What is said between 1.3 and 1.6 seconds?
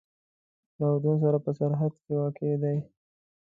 په